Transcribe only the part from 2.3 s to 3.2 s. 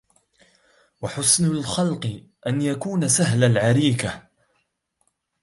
أَنْ يَكُونَ